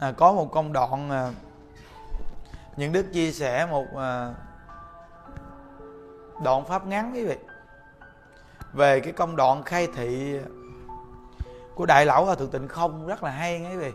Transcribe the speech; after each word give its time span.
à, 0.00 0.12
có 0.12 0.32
một 0.32 0.52
công 0.52 0.72
đoạn 0.72 1.10
à, 1.10 1.30
những 2.76 2.92
đức 2.92 3.06
chia 3.12 3.32
sẻ 3.32 3.66
một 3.66 3.86
à, 3.96 4.34
đoạn 6.44 6.64
pháp 6.64 6.86
ngắn 6.86 7.12
quý 7.14 7.24
vị. 7.24 7.36
Về 8.72 9.00
cái 9.00 9.12
công 9.12 9.36
đoạn 9.36 9.62
khai 9.62 9.88
thị 9.94 10.38
của 11.74 11.86
đại 11.86 12.06
lão 12.06 12.24
hòa 12.24 12.34
thượng 12.34 12.50
tịnh 12.50 12.68
không 12.68 13.06
rất 13.06 13.22
là 13.22 13.30
hay 13.30 13.66
quý 13.70 13.76
vị 13.76 13.92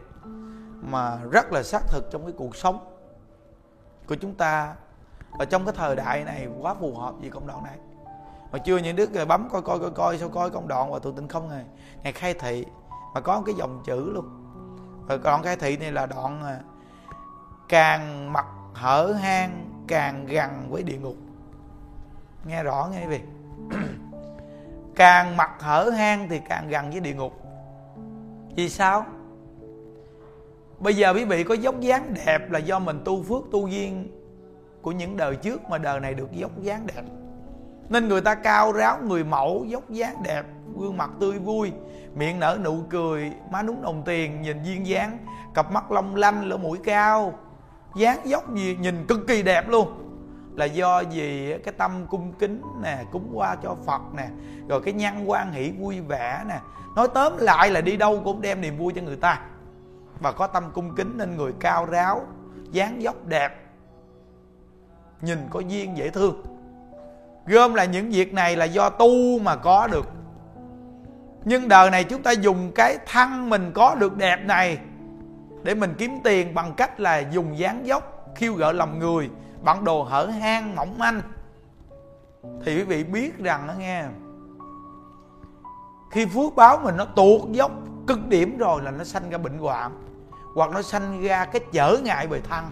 mà 0.82 1.20
rất 1.32 1.52
là 1.52 1.64
xác 1.64 1.82
thực 1.88 2.12
trong 2.12 2.24
cái 2.24 2.34
cuộc 2.38 2.56
sống 2.56 2.98
của 4.08 4.16
chúng 4.16 4.36
ta 4.36 4.76
và 5.40 5.46
trong 5.46 5.66
cái 5.66 5.74
thời 5.78 5.96
đại 5.96 6.24
này 6.24 6.48
quá 6.62 6.74
phù 6.74 6.96
hợp 6.96 7.14
với 7.22 7.30
công 7.30 7.48
đoạn 7.48 7.64
này. 7.64 7.78
Mà 8.52 8.60
chưa 8.60 8.78
những 8.78 8.96
đứa 8.96 9.26
bấm 9.26 9.50
coi 9.50 9.62
coi 9.62 9.80
coi 9.80 9.92
coi 9.92 10.18
sao 10.18 10.30
coi 10.30 10.50
công 10.50 10.68
đoạn 10.68 10.92
và 10.92 11.00
thượng 11.00 11.16
tịnh 11.16 11.28
không 11.28 11.50
này 11.50 11.66
ngày 12.04 12.14
khai 12.14 12.34
thị 12.34 12.66
mà 13.14 13.22
có 13.22 13.38
một 13.38 13.44
cái 13.46 13.56
dòng 13.56 13.84
chữ 13.86 14.12
luôn 14.14 14.45
và 15.08 15.18
đoạn 15.18 15.42
cái 15.44 15.56
thị 15.56 15.78
này 15.78 15.92
là 15.92 16.06
đoạn 16.06 16.44
à, 16.44 16.60
càng 17.70 18.34
mặt 18.34 18.46
hở 18.74 19.14
hang, 19.22 19.70
càng 19.88 20.26
gần 20.26 20.68
với 20.70 20.84
địa 20.84 20.98
ngục. 20.98 21.16
Nghe 22.46 22.64
rõ 22.64 22.90
nghe 22.92 23.02
quý 23.02 23.08
vị 23.08 23.20
càng 24.96 25.38
mặt 25.38 25.52
hở 25.60 25.90
hang 25.90 26.30
thì 26.30 26.42
càng 26.50 26.70
gần 26.70 26.92
với 26.92 27.00
địa 27.00 27.14
ngục. 27.14 27.34
Vì 28.56 28.70
sao? 28.70 29.06
Bây 30.80 30.96
giờ 30.96 31.14
quý 31.14 31.26
vị 31.26 31.44
có 31.44 31.54
dốc 31.54 31.80
dáng 31.80 32.14
đẹp 32.26 32.52
là 32.52 32.60
do 32.60 32.80
mình 32.80 33.02
tu 33.06 33.24
phước 33.24 33.44
tu 33.52 33.68
duyên 33.68 34.12
của 34.82 34.92
những 34.92 35.18
đời 35.18 35.36
trước 35.36 35.70
mà 35.70 35.78
đời 35.78 36.00
này 36.00 36.14
được 36.14 36.32
dốc 36.32 36.52
dáng 36.62 36.88
đẹp 36.88 37.04
nên 37.90 38.08
người 38.08 38.22
ta 38.22 38.36
cao 38.36 38.72
ráo, 38.72 38.98
người 39.02 39.24
mẫu, 39.24 39.66
dốc 39.68 39.90
dáng, 39.90 40.24
đẹp, 40.24 40.46
gương 40.80 40.98
mặt 40.98 41.10
tươi 41.20 41.40
vui. 41.40 41.72
Miệng 42.16 42.40
nở 42.40 42.58
nụ 42.64 42.84
cười, 42.90 43.32
má 43.52 43.64
núng 43.64 43.82
đồng 43.82 44.04
tiền, 44.06 44.42
nhìn 44.42 44.64
duyên 44.64 44.88
dáng. 44.88 45.18
Cặp 45.54 45.72
mắt 45.72 45.92
long 45.92 46.16
lanh, 46.16 46.50
lỗ 46.50 46.58
mũi 46.58 46.80
cao. 46.84 47.34
Dáng 47.96 48.20
dốc 48.24 48.54
gì, 48.56 48.78
nhìn 48.80 49.06
cực 49.08 49.28
kỳ 49.28 49.44
đẹp 49.44 49.70
luôn. 49.70 50.02
Là 50.56 50.66
do 50.66 51.00
gì 51.00 51.54
cái 51.64 51.74
tâm 51.78 52.08
cung 52.10 52.34
kính 52.40 52.62
nè, 52.82 53.04
cúng 53.12 53.32
qua 53.34 53.56
cho 53.64 53.76
phật 53.86 54.02
nè, 54.18 54.28
rồi 54.70 54.82
cái 54.82 54.94
nhân 54.94 55.30
quan 55.30 55.52
hỷ 55.52 55.72
vui 55.72 56.02
vẻ 56.02 56.44
nè. 56.48 56.60
Nói 56.96 57.08
tóm 57.14 57.38
lại 57.38 57.72
là 57.72 57.82
đi 57.82 57.98
đâu 57.98 58.22
cũng 58.24 58.42
đem 58.42 58.62
niềm 58.62 58.78
vui 58.78 58.94
cho 58.96 59.02
người 59.02 59.16
ta. 59.16 59.42
Và 60.20 60.32
có 60.32 60.48
tâm 60.48 60.64
cung 60.74 60.96
kính 60.96 61.18
nên 61.18 61.38
người 61.38 61.54
cao 61.60 61.86
ráo, 61.86 62.26
dáng 62.72 63.02
dốc 63.02 63.26
đẹp, 63.26 63.66
nhìn 65.22 65.40
có 65.50 65.60
duyên 65.60 65.98
dễ 65.98 66.10
thương 66.10 66.44
gom 67.48 67.74
là 67.74 67.86
những 67.86 68.10
việc 68.10 68.34
này 68.34 68.56
là 68.56 68.66
do 68.66 68.90
tu 68.90 69.40
mà 69.40 69.56
có 69.56 69.88
được. 69.88 70.10
Nhưng 71.46 71.68
đời 71.68 71.90
này 71.90 72.04
chúng 72.04 72.24
ta 72.24 72.32
dùng 72.32 72.72
cái 72.76 72.98
thân 73.06 73.50
mình 73.50 73.72
có 73.74 73.96
được 73.96 74.18
đẹp 74.18 74.38
này 74.46 74.78
để 75.64 75.76
mình 75.76 75.94
kiếm 75.98 76.12
tiền 76.24 76.56
bằng 76.56 76.74
cách 76.74 77.00
là 77.00 77.20
dùng 77.20 77.58
dáng 77.58 77.88
dốc, 77.88 78.32
khiêu 78.36 78.54
gợi 78.54 78.74
lòng 78.74 79.00
người 79.00 79.30
bằng 79.64 79.84
đồ 79.84 80.04
hở 80.04 80.26
hang, 80.26 80.76
mỏng 80.76 80.98
manh. 80.98 81.22
Thì 82.66 82.76
quý 82.76 82.84
vị 82.84 83.04
biết 83.04 83.38
rằng 83.38 83.68
đó 83.68 83.74
nghe, 83.80 84.04
khi 86.12 86.26
phước 86.26 86.56
báo 86.56 86.80
mình 86.84 86.98
nó 86.98 87.06
tuột 87.06 87.42
dốc, 87.52 87.72
cực 88.08 88.28
điểm 88.28 88.58
rồi 88.58 88.82
là 88.84 88.92
nó 88.92 89.04
sanh 89.04 89.30
ra 89.30 89.38
bệnh 89.38 89.58
hoạn, 89.58 89.92
hoặc 90.56 90.72
nó 90.72 90.82
sanh 90.82 91.22
ra 91.22 91.46
cái 91.46 91.62
trở 91.72 91.98
ngại 92.04 92.28
về 92.28 92.42
thân, 92.50 92.66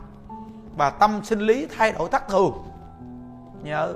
và 0.77 0.89
tâm 0.89 1.19
sinh 1.23 1.39
lý 1.39 1.67
thay 1.77 1.91
đổi 1.91 2.09
thất 2.09 2.27
thường. 2.29 2.53
Nhớ 3.63 3.95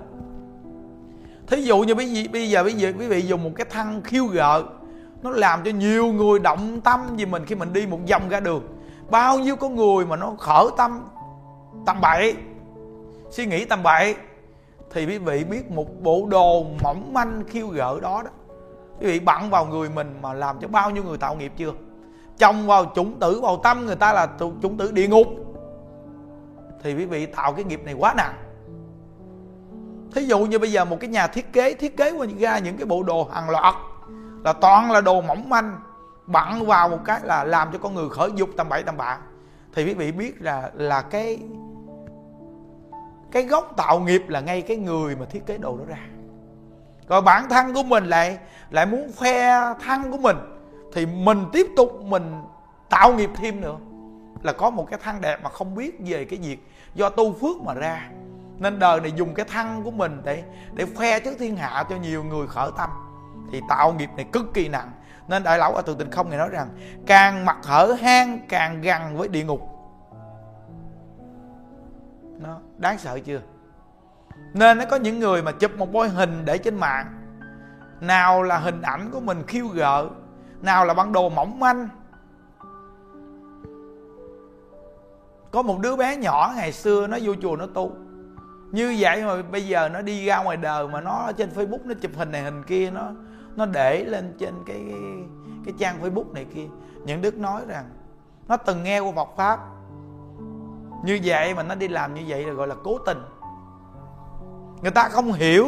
thí 1.48 1.62
dụ 1.62 1.80
như 1.80 1.96
bây 1.96 2.08
giờ 2.12 2.24
bây 2.32 2.50
giờ 2.50 2.64
bây 2.64 2.74
giờ 2.74 2.94
quý 3.00 3.08
vị 3.08 3.22
dùng 3.22 3.44
một 3.44 3.50
cái 3.56 3.66
thăng 3.70 4.02
khiêu 4.02 4.26
gợi, 4.26 4.64
nó 5.22 5.30
làm 5.30 5.64
cho 5.64 5.72
nhiều 5.72 6.06
người 6.06 6.40
động 6.40 6.82
tâm 6.82 7.00
vì 7.18 7.26
mình 7.26 7.46
khi 7.46 7.56
mình 7.56 7.74
đi 7.74 7.88
một 7.88 8.00
vòng 8.12 8.30
ra 8.30 8.40
đường. 8.40 8.68
Bao 9.10 9.40
nhiêu 9.40 9.56
con 9.56 9.76
người 9.76 10.06
mà 10.06 10.16
nó 10.16 10.36
khởi 10.40 10.66
tâm, 10.78 11.08
tầm 11.86 12.02
bậy, 12.02 12.36
suy 13.30 13.46
nghĩ 13.46 13.66
tầm 13.66 13.84
bậy, 13.84 14.16
thì 14.92 15.06
quý 15.06 15.18
vị 15.18 15.44
biết 15.44 15.72
một 15.72 16.02
bộ 16.02 16.28
đồ 16.30 16.66
mỏng 16.84 17.14
manh 17.14 17.44
khiêu 17.48 17.68
gợi 17.68 18.02
đó 18.02 18.22
đó. 18.26 18.32
Quý 19.00 19.08
vị 19.08 19.20
bận 19.20 19.50
vào 19.50 19.66
người 19.66 19.90
mình 19.90 20.20
mà 20.22 20.34
làm 20.34 20.60
cho 20.60 20.68
bao 20.68 20.92
nhiêu 20.92 21.04
người 21.04 21.18
tạo 21.18 21.36
nghiệp 21.36 21.52
chưa? 21.58 21.72
Chồng 22.38 22.68
vào 22.68 22.92
chủng 22.96 23.20
tử 23.20 23.40
vào 23.42 23.58
tâm 23.64 23.86
người 23.86 23.96
ta 23.96 24.14
là 24.14 24.28
chủng 24.40 24.78
tử 24.78 24.92
địa 24.92 25.08
ngục. 25.08 25.28
Thì 26.84 26.96
quý 26.96 27.06
vị 27.06 27.26
tạo 27.26 27.54
cái 27.54 27.64
nghiệp 27.64 27.82
này 27.86 27.94
quá 27.94 28.14
nặng 28.18 28.34
thí 30.16 30.26
dụ 30.26 30.40
như 30.40 30.60
bây 30.60 30.72
giờ 30.72 30.86
một 30.86 30.98
cái 31.00 31.10
nhà 31.10 31.28
thiết 31.28 31.54
kế 31.54 31.74
thiết 31.74 31.98
kế 31.98 32.14
ra 32.40 32.60
những 32.60 32.78
cái 32.78 32.86
bộ 32.86 33.04
đồ 33.04 33.30
hàng 33.34 33.50
loạt, 33.50 33.76
là 34.44 34.54
toàn 34.54 34.92
là 34.92 35.02
đồ 35.02 35.22
mỏng 35.22 35.50
manh 35.50 35.80
bận 36.28 36.66
vào 36.66 36.90
một 36.90 37.00
cái 37.06 37.20
là 37.24 37.44
làm 37.44 37.72
cho 37.72 37.80
con 37.80 37.96
người 37.96 38.10
khởi 38.10 38.30
dục 38.36 38.50
tầm 38.58 38.70
bậy 38.70 38.84
tầm 38.84 38.98
bạ. 38.98 39.18
Thì 39.74 39.86
quý 39.86 39.94
vị 39.94 40.12
biết 40.12 40.42
là 40.42 40.72
là 40.74 41.02
cái 41.02 41.40
cái 43.32 43.44
gốc 43.44 43.74
tạo 43.78 44.00
nghiệp 44.00 44.24
là 44.28 44.40
ngay 44.40 44.62
cái 44.62 44.78
người 44.78 45.16
mà 45.16 45.26
thiết 45.26 45.46
kế 45.46 45.58
đồ 45.58 45.78
đó 45.78 45.84
ra. 45.88 46.00
Rồi 47.08 47.22
bản 47.22 47.50
thân 47.50 47.74
của 47.74 47.84
mình 47.84 48.06
lại 48.06 48.38
lại 48.70 48.86
muốn 48.86 49.12
khoe 49.16 49.52
thân 49.86 50.12
của 50.12 50.18
mình, 50.18 50.38
thì 50.94 51.06
mình 51.06 51.46
tiếp 51.54 51.68
tục 51.76 52.02
mình 52.04 52.42
tạo 52.90 53.14
nghiệp 53.14 53.30
thêm 53.36 53.62
nữa. 53.62 53.78
Là 54.44 54.54
có 54.54 54.70
một 54.70 54.88
cái 54.90 55.00
thân 55.04 55.22
đẹp 55.22 55.44
mà 55.44 55.50
không 55.50 55.76
biết 55.76 56.00
về 56.00 56.26
cái 56.26 56.40
việc 56.40 56.68
do 56.96 57.10
tu 57.10 57.34
phước 57.34 57.62
mà 57.62 57.74
ra 57.74 58.10
nên 58.60 58.80
đời 58.80 59.02
này 59.02 59.12
dùng 59.12 59.34
cái 59.34 59.46
thân 59.46 59.84
của 59.84 59.92
mình 59.92 60.22
để 60.24 60.44
để 60.74 60.86
khoe 60.96 61.20
trước 61.20 61.36
thiên 61.40 61.58
hạ 61.58 61.84
cho 61.90 61.96
nhiều 61.96 62.24
người 62.24 62.48
khởi 62.48 62.72
tâm. 62.78 62.90
Thì 63.52 63.62
tạo 63.70 63.94
nghiệp 63.94 64.10
này 64.16 64.26
cực 64.32 64.46
kỳ 64.54 64.70
nặng. 64.70 64.92
Nên 65.28 65.44
đại 65.44 65.58
lão 65.58 65.74
ở 65.74 65.82
từ 65.82 65.96
tình 65.96 66.12
không 66.12 66.30
này 66.30 66.38
nói 66.38 66.50
rằng, 66.50 66.70
càng 67.06 67.46
mặt 67.46 67.58
hở 67.64 67.96
hang, 68.02 68.40
càng 68.50 68.82
gần 68.82 69.18
với 69.18 69.28
địa 69.28 69.44
ngục. 69.44 69.62
Nó, 72.40 72.60
đáng 72.78 72.98
sợ 72.98 73.20
chưa? 73.20 73.42
Nên 74.54 74.78
nó 74.78 74.86
có 74.92 74.96
những 74.98 75.20
người 75.20 75.44
mà 75.44 75.52
chụp 75.52 75.72
một 75.78 75.92
bôi 75.92 76.10
hình 76.10 76.46
để 76.46 76.58
trên 76.58 76.76
mạng. 76.76 77.14
Nào 78.02 78.44
là 78.44 78.58
hình 78.58 78.82
ảnh 78.82 79.12
của 79.12 79.20
mình 79.20 79.44
khiêu 79.48 79.68
gợi, 79.68 80.06
nào 80.62 80.86
là 80.86 80.94
bản 80.94 81.14
đồ 81.14 81.30
mỏng 81.30 81.60
manh. 81.60 81.90
Có 85.52 85.62
một 85.62 85.80
đứa 85.80 85.96
bé 85.96 86.16
nhỏ 86.16 86.54
ngày 86.56 86.72
xưa 86.72 87.08
nó 87.08 87.18
vô 87.22 87.34
chùa 87.42 87.56
nó 87.56 87.66
tu 87.74 87.92
như 88.72 88.96
vậy 89.00 89.24
mà 89.24 89.42
bây 89.42 89.68
giờ 89.68 89.90
nó 89.90 90.02
đi 90.02 90.26
ra 90.26 90.44
ngoài 90.44 90.58
đời 90.58 90.88
mà 90.88 91.02
nó 91.02 91.32
trên 91.38 91.50
facebook 91.56 91.80
nó 91.84 91.94
chụp 91.94 92.12
hình 92.16 92.32
này 92.32 92.42
hình 92.42 92.64
kia 92.64 92.92
nó 92.92 93.12
nó 93.58 93.66
để 93.66 94.04
lên 94.04 94.36
trên 94.40 94.54
cái 94.66 94.86
cái, 94.90 95.00
cái 95.66 95.74
trang 95.80 96.02
facebook 96.02 96.34
này 96.34 96.46
kia. 96.56 96.68
Những 97.06 97.22
đức 97.22 97.38
nói 97.38 97.62
rằng 97.68 97.90
nó 98.48 98.58
từng 98.58 98.84
nghe 98.84 99.00
qua 99.00 99.12
Phật 99.16 99.30
pháp. 99.38 99.60
Như 101.04 101.20
vậy 101.24 101.54
mà 101.54 101.64
nó 101.64 101.76
đi 101.76 101.88
làm 101.88 102.14
như 102.14 102.22
vậy 102.28 102.44
là 102.44 102.54
gọi 102.54 102.68
là 102.68 102.76
cố 102.84 102.98
tình. 102.98 103.18
Người 104.82 104.92
ta 104.92 105.10
không 105.10 105.34
hiểu 105.34 105.68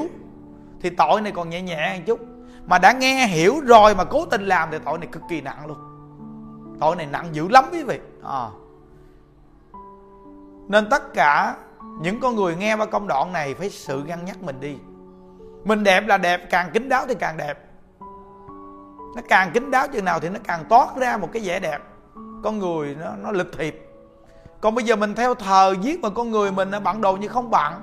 thì 0.81 0.89
tội 0.89 1.21
này 1.21 1.31
còn 1.31 1.49
nhẹ 1.49 1.61
nhẹ 1.61 1.95
một 1.97 2.03
chút. 2.07 2.19
Mà 2.65 2.77
đã 2.77 2.91
nghe 2.91 3.27
hiểu 3.27 3.61
rồi 3.65 3.95
mà 3.95 4.03
cố 4.03 4.25
tình 4.25 4.45
làm 4.45 4.69
thì 4.71 4.77
tội 4.85 4.97
này 4.97 5.07
cực 5.11 5.21
kỳ 5.29 5.41
nặng 5.41 5.67
luôn. 5.67 5.77
Tội 6.79 6.95
này 6.95 7.05
nặng 7.05 7.25
dữ 7.31 7.47
lắm 7.47 7.65
quý 7.71 7.83
vị. 7.83 7.99
À. 8.23 8.47
nên 10.67 10.89
tất 10.89 11.13
cả 11.13 11.55
những 12.01 12.19
con 12.19 12.35
người 12.35 12.55
nghe 12.55 12.75
qua 12.75 12.85
công 12.85 13.07
đoạn 13.07 13.33
này 13.33 13.53
phải 13.53 13.69
sự 13.69 14.03
ngăn 14.03 14.25
nhắc 14.25 14.41
mình 14.41 14.59
đi. 14.59 14.77
Mình 15.63 15.83
đẹp 15.83 16.07
là 16.07 16.17
đẹp, 16.17 16.41
càng 16.49 16.69
kính 16.73 16.89
đáo 16.89 17.05
thì 17.07 17.15
càng 17.15 17.37
đẹp. 17.37 17.65
Nó 19.15 19.21
càng 19.29 19.51
kính 19.53 19.71
đáo 19.71 19.87
chừng 19.87 20.05
nào 20.05 20.19
thì 20.19 20.29
nó 20.29 20.39
càng 20.43 20.65
toát 20.69 20.87
ra 20.97 21.17
một 21.17 21.29
cái 21.33 21.41
vẻ 21.45 21.59
đẹp. 21.59 21.79
Con 22.43 22.59
người 22.59 22.95
nó 22.95 23.11
nó 23.15 23.31
lịch 23.31 23.57
thiệp. 23.57 23.85
Còn 24.61 24.75
bây 24.75 24.83
giờ 24.83 24.95
mình 24.95 25.15
theo 25.15 25.35
thờ 25.35 25.75
giết 25.81 25.99
mà 26.01 26.09
con 26.09 26.31
người 26.31 26.51
mình 26.51 26.71
bạn 26.83 27.01
đồ 27.01 27.17
như 27.17 27.27
không 27.27 27.49
bạn. 27.49 27.73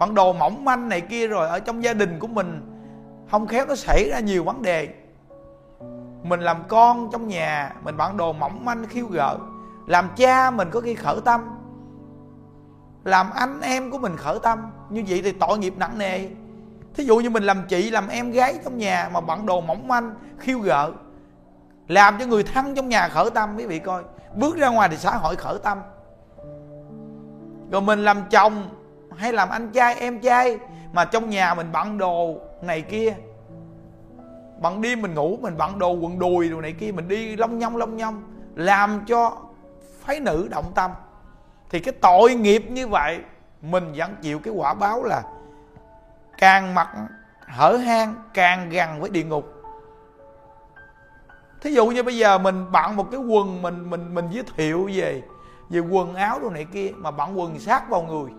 Bạn 0.00 0.14
đồ 0.14 0.32
mỏng 0.32 0.64
manh 0.64 0.88
này 0.88 1.00
kia 1.00 1.26
rồi, 1.26 1.48
ở 1.48 1.60
trong 1.60 1.84
gia 1.84 1.92
đình 1.92 2.18
của 2.18 2.26
mình, 2.26 2.70
không 3.30 3.46
khéo 3.46 3.66
nó 3.66 3.74
xảy 3.74 4.10
ra 4.10 4.20
nhiều 4.20 4.44
vấn 4.44 4.62
đề. 4.62 4.88
Mình 6.22 6.40
làm 6.40 6.56
con 6.68 7.10
trong 7.12 7.28
nhà, 7.28 7.72
mình 7.82 7.96
bạn 7.96 8.16
đồ 8.16 8.32
mỏng 8.32 8.64
manh, 8.64 8.86
khiêu 8.86 9.06
gợi. 9.06 9.36
Làm 9.86 10.08
cha 10.16 10.50
mình 10.50 10.68
có 10.70 10.80
khi 10.80 10.94
khởi 10.94 11.16
tâm 11.24 11.53
làm 13.04 13.30
anh 13.30 13.60
em 13.60 13.90
của 13.90 13.98
mình 13.98 14.16
khởi 14.16 14.38
tâm. 14.42 14.70
Như 14.90 15.04
vậy 15.08 15.20
thì 15.24 15.32
tội 15.32 15.58
nghiệp 15.58 15.74
nặng 15.76 15.98
nề. 15.98 16.28
Thí 16.94 17.04
dụ 17.04 17.16
như 17.16 17.30
mình 17.30 17.42
làm 17.42 17.62
chị, 17.68 17.90
làm 17.90 18.08
em 18.08 18.30
gái 18.30 18.58
trong 18.64 18.78
nhà 18.78 19.10
mà 19.12 19.20
bận 19.20 19.46
đồ 19.46 19.60
mỏng 19.60 19.88
manh, 19.88 20.14
khiêu 20.38 20.58
gợi 20.58 20.90
làm 21.88 22.18
cho 22.18 22.26
người 22.26 22.42
thân 22.42 22.74
trong 22.74 22.88
nhà 22.88 23.08
khởi 23.08 23.30
tâm, 23.30 23.56
quý 23.56 23.66
vị 23.66 23.78
coi. 23.78 24.02
Bước 24.36 24.56
ra 24.56 24.68
ngoài 24.68 24.88
thì 24.88 24.96
xã 24.96 25.10
hội 25.16 25.36
khởi 25.36 25.58
tâm. 25.62 25.78
Rồi 27.70 27.80
mình 27.80 28.04
làm 28.04 28.22
chồng 28.30 28.68
hay 29.16 29.32
làm 29.32 29.48
anh 29.48 29.70
trai, 29.70 29.94
em 29.94 30.18
trai 30.18 30.58
mà 30.92 31.04
trong 31.04 31.30
nhà 31.30 31.54
mình 31.54 31.72
bận 31.72 31.98
đồ 31.98 32.34
này 32.62 32.82
kia. 32.82 33.14
Bận 34.60 34.80
đêm 34.80 35.02
mình 35.02 35.14
ngủ, 35.14 35.38
mình 35.40 35.56
bận 35.56 35.78
đồ 35.78 35.92
quần 35.92 36.18
đùi 36.18 36.48
đồ 36.48 36.60
này 36.60 36.72
kia, 36.72 36.92
mình 36.92 37.08
đi 37.08 37.36
long 37.36 37.58
nhông 37.58 37.76
long 37.76 37.96
nhông. 37.96 38.22
Làm 38.54 39.04
cho 39.06 39.36
phái 40.00 40.20
nữ 40.20 40.48
động 40.50 40.72
tâm 40.74 40.90
thì 41.74 41.80
cái 41.80 41.94
tội 42.00 42.34
nghiệp 42.34 42.70
như 42.70 42.88
vậy, 42.88 43.20
mình 43.62 43.92
vẫn 43.96 44.16
chịu 44.22 44.38
cái 44.38 44.54
quả 44.54 44.74
báo 44.74 45.04
là 45.04 45.22
càng 46.38 46.74
mặt 46.74 46.88
hở 47.40 47.76
hang, 47.76 48.14
càng 48.34 48.70
gần 48.70 49.00
với 49.00 49.10
địa 49.10 49.24
ngục. 49.24 49.44
Thí 51.62 51.72
dụ 51.72 51.86
như 51.86 52.02
bây 52.02 52.16
giờ 52.16 52.38
mình 52.38 52.72
bận 52.72 52.96
một 52.96 53.06
cái 53.10 53.20
quần 53.20 53.62
mình 53.62 53.90
mình 53.90 54.14
mình 54.14 54.28
giới 54.30 54.44
thiệu 54.56 54.90
về 54.94 55.22
về 55.70 55.80
quần 55.80 56.14
áo 56.14 56.38
đồ 56.42 56.50
này 56.50 56.66
kia, 56.72 56.90
mà 56.96 57.10
bận 57.10 57.38
quần 57.38 57.58
sát 57.58 57.88
vào 57.88 58.02
người. 58.02 58.30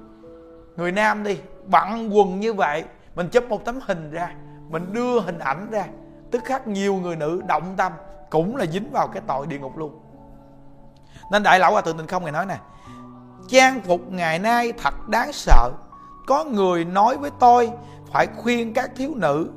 Người 0.75 0.91
nam 0.91 1.23
đi, 1.23 1.39
bận 1.65 2.17
quần 2.17 2.39
như 2.39 2.53
vậy, 2.53 2.83
mình 3.15 3.29
chụp 3.29 3.43
một 3.49 3.65
tấm 3.65 3.79
hình 3.81 4.11
ra, 4.11 4.35
mình 4.69 4.93
đưa 4.93 5.19
hình 5.19 5.39
ảnh 5.39 5.67
ra. 5.71 5.85
Tức 6.31 6.41
khắc 6.45 6.67
nhiều 6.67 6.95
người 6.95 7.15
nữ 7.15 7.41
động 7.47 7.73
tâm, 7.77 7.91
cũng 8.29 8.55
là 8.55 8.65
dính 8.65 8.91
vào 8.91 9.07
cái 9.07 9.21
tội 9.27 9.47
địa 9.47 9.59
ngục 9.59 9.77
luôn. 9.77 9.99
Nên 11.31 11.43
đại 11.43 11.59
lão 11.59 11.71
hòa 11.71 11.81
thượng 11.81 11.97
tình 11.97 12.07
không 12.07 12.23
ngày 12.23 12.31
nói 12.31 12.45
nè 12.45 12.57
trang 13.47 13.81
phục 13.81 14.11
ngày 14.11 14.39
nay 14.39 14.73
thật 14.83 15.07
đáng 15.09 15.33
sợ. 15.33 15.71
Có 16.27 16.43
người 16.43 16.85
nói 16.85 17.17
với 17.17 17.31
tôi, 17.39 17.71
phải 18.11 18.27
khuyên 18.37 18.73
các 18.73 18.91
thiếu 18.95 19.11
nữ, 19.15 19.49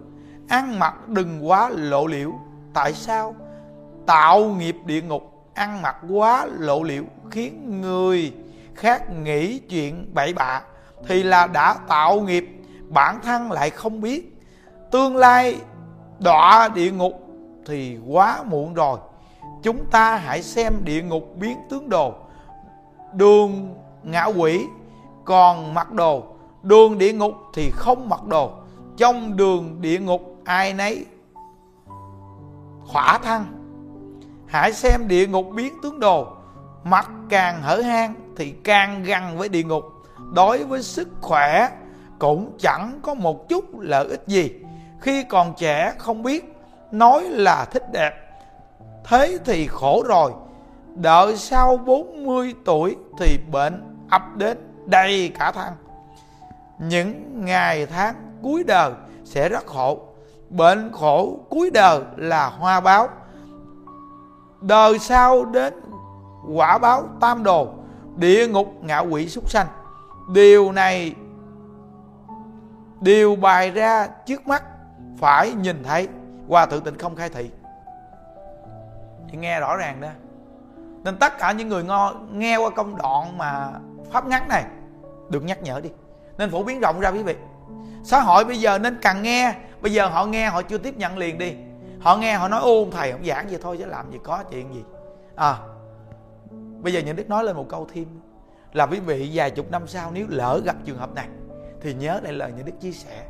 ăn 0.48 0.78
mặc 0.78 1.08
đừng 1.08 1.48
quá 1.48 1.70
lộ 1.74 2.06
liễu. 2.06 2.32
Tại 2.74 2.92
sao? 2.92 3.34
Tạo 4.06 4.44
nghiệp 4.44 4.76
địa 4.84 5.02
ngục, 5.02 5.50
ăn 5.54 5.82
mặc 5.82 5.96
quá 6.10 6.46
lộ 6.58 6.82
liễu 6.82 7.02
khiến 7.30 7.80
người 7.80 8.32
khác 8.74 9.10
nghĩ 9.10 9.58
chuyện 9.58 10.10
bậy 10.14 10.32
bạ 10.32 10.62
thì 11.06 11.22
là 11.22 11.46
đã 11.46 11.74
tạo 11.88 12.20
nghiệp, 12.20 12.48
bản 12.88 13.20
thân 13.22 13.52
lại 13.52 13.70
không 13.70 14.00
biết. 14.00 14.34
Tương 14.90 15.16
lai 15.16 15.56
đọa 16.18 16.68
địa 16.74 16.90
ngục 16.90 17.12
thì 17.66 17.98
quá 18.06 18.42
muộn 18.42 18.74
rồi. 18.74 18.98
Chúng 19.62 19.84
ta 19.90 20.16
hãy 20.16 20.42
xem 20.42 20.74
địa 20.84 21.02
ngục 21.02 21.36
biến 21.36 21.58
tướng 21.70 21.88
đồ 21.88 22.14
đường 23.12 23.74
ngã 24.02 24.24
quỷ, 24.24 24.66
còn 25.24 25.74
mặc 25.74 25.92
đồ. 25.92 26.22
Đường 26.62 26.98
địa 26.98 27.12
ngục 27.12 27.34
thì 27.54 27.70
không 27.70 28.08
mặc 28.08 28.24
đồ. 28.24 28.50
Trong 28.96 29.36
đường 29.36 29.76
địa 29.80 29.98
ngục, 29.98 30.36
ai 30.44 30.74
nấy 30.74 31.04
khỏa 32.88 33.18
thân. 33.18 33.44
Hãy 34.46 34.72
xem 34.72 35.08
địa 35.08 35.26
ngục 35.26 35.46
biến 35.54 35.74
tướng 35.82 36.00
đồ. 36.00 36.26
Mặt 36.84 37.10
càng 37.28 37.62
hở 37.62 37.80
hang 37.80 38.14
thì 38.36 38.50
càng 38.50 39.02
gần 39.02 39.38
với 39.38 39.48
địa 39.48 39.62
ngục. 39.62 39.84
Đối 40.34 40.64
với 40.64 40.82
sức 40.82 41.08
khỏe 41.20 41.68
cũng 42.18 42.52
chẳng 42.58 43.00
có 43.02 43.14
một 43.14 43.48
chút 43.48 43.64
lợi 43.78 44.08
ích 44.08 44.22
gì. 44.26 44.52
Khi 45.00 45.24
còn 45.24 45.54
trẻ 45.56 45.92
không 45.98 46.22
biết, 46.22 46.54
nói 46.92 47.24
là 47.24 47.64
thích 47.64 47.92
đẹp. 47.92 48.14
Thế 49.04 49.38
thì 49.44 49.66
khổ 49.66 50.02
rồi 50.06 50.32
đợi 51.00 51.36
sau 51.36 51.76
40 51.76 52.54
tuổi 52.64 52.96
thì 53.18 53.38
bệnh 53.52 54.06
ập 54.10 54.22
đến 54.36 54.58
đầy 54.86 55.32
cả 55.38 55.52
thân 55.52 55.72
những 56.78 57.44
ngày 57.44 57.86
tháng 57.86 58.14
cuối 58.42 58.64
đời 58.64 58.92
sẽ 59.24 59.48
rất 59.48 59.66
khổ. 59.66 60.00
Bệnh 60.50 60.92
khổ 60.92 61.38
cuối 61.50 61.70
đời 61.70 62.00
là 62.16 62.48
hoa 62.48 62.80
báo. 62.80 63.08
Đời 64.60 64.98
sau 64.98 65.44
đến 65.44 65.74
quả 66.54 66.78
báo 66.78 67.08
tam 67.20 67.42
đồ, 67.42 67.68
địa 68.16 68.48
ngục 68.48 68.68
ngạ 68.82 68.98
quỷ 68.98 69.28
súc 69.28 69.50
sanh. 69.50 69.66
Điều 70.32 70.72
này 70.72 71.14
điều 73.00 73.36
bày 73.36 73.70
ra 73.70 74.06
trước 74.26 74.46
mắt, 74.46 74.64
phải 75.18 75.52
nhìn 75.52 75.82
thấy 75.84 76.08
qua 76.48 76.66
tự 76.66 76.80
tịnh 76.80 76.98
không 76.98 77.16
khai 77.16 77.28
thị. 77.28 77.50
Thì 79.28 79.38
nghe 79.38 79.60
rõ 79.60 79.76
ràng 79.76 80.00
đó 80.00 80.08
nên 81.04 81.16
tất 81.16 81.38
cả 81.38 81.52
những 81.52 81.68
người 81.68 81.84
ngo, 81.84 82.14
nghe 82.32 82.56
qua 82.56 82.70
công 82.70 82.96
đoạn 82.96 83.38
mà 83.38 83.72
pháp 84.10 84.26
ngắn 84.26 84.48
này 84.48 84.64
được 85.28 85.44
nhắc 85.44 85.62
nhở 85.62 85.80
đi. 85.80 85.90
Nên 86.38 86.50
phổ 86.50 86.62
biến 86.62 86.80
rộng 86.80 87.00
ra 87.00 87.08
quý 87.08 87.22
vị. 87.22 87.34
Xã 88.04 88.20
hội 88.20 88.44
bây 88.44 88.60
giờ 88.60 88.78
nên 88.78 88.98
càng 89.02 89.22
nghe. 89.22 89.54
Bây 89.80 89.92
giờ 89.92 90.06
họ 90.06 90.26
nghe 90.26 90.48
họ 90.48 90.62
chưa 90.62 90.78
tiếp 90.78 90.96
nhận 90.96 91.18
liền 91.18 91.38
đi. 91.38 91.54
Họ 92.00 92.16
nghe 92.16 92.34
họ 92.34 92.48
nói 92.48 92.60
ôn 92.60 92.90
thầy 92.90 93.12
không 93.12 93.24
giảng 93.24 93.50
gì 93.50 93.56
thôi 93.62 93.76
chứ 93.78 93.84
làm 93.86 94.12
gì 94.12 94.18
có 94.24 94.42
chuyện 94.50 94.74
gì. 94.74 94.84
À 95.36 95.58
bây 96.82 96.92
giờ 96.92 97.00
những 97.00 97.16
đức 97.16 97.28
nói 97.28 97.44
lên 97.44 97.56
một 97.56 97.66
câu 97.68 97.86
thêm. 97.94 98.06
Là 98.72 98.86
quý 98.86 99.00
vị 99.00 99.30
vài 99.34 99.50
chục 99.50 99.70
năm 99.70 99.86
sau 99.86 100.10
nếu 100.14 100.26
lỡ 100.28 100.60
gặp 100.64 100.76
trường 100.84 100.98
hợp 100.98 101.14
này 101.14 101.28
thì 101.80 101.94
nhớ 101.94 102.20
lại 102.22 102.32
lời 102.32 102.52
những 102.56 102.66
đức 102.66 102.80
chia 102.80 102.92
sẻ 102.92 103.26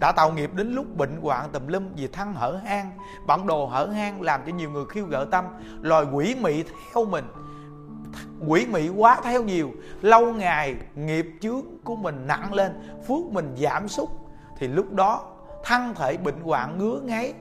đã 0.00 0.12
tạo 0.12 0.32
nghiệp 0.32 0.50
đến 0.54 0.72
lúc 0.72 0.96
bệnh 0.96 1.16
hoạn 1.22 1.50
tùm 1.52 1.66
lum 1.66 1.88
vì 1.96 2.06
thân 2.06 2.32
hở 2.32 2.60
hang. 2.64 2.90
Bản 3.26 3.46
đồ 3.46 3.66
hở 3.66 3.86
hang 3.86 4.22
làm 4.22 4.40
cho 4.46 4.52
nhiều 4.52 4.70
người 4.70 4.84
khiêu 4.88 5.06
gợi 5.06 5.26
tâm. 5.30 5.44
Loài 5.80 6.04
quỷ 6.12 6.34
mị 6.40 6.64
theo 6.94 7.04
mình. 7.04 7.24
Quỷ 8.48 8.66
mị 8.66 8.88
quá 8.88 9.20
theo 9.24 9.42
nhiều. 9.42 9.70
Lâu 10.00 10.32
ngày 10.32 10.76
nghiệp 10.94 11.26
chướng 11.40 11.62
của 11.84 11.96
mình 11.96 12.26
nặng 12.26 12.54
lên, 12.54 12.72
phước 13.08 13.32
mình 13.32 13.54
giảm 13.58 13.88
sút. 13.88 14.08
Thì 14.58 14.68
lúc 14.68 14.92
đó, 14.92 15.22
thân 15.64 15.94
thể 15.94 16.16
bệnh 16.16 16.40
hoạn 16.40 16.78
ngứa 16.78 17.00
ngáy. 17.04 17.32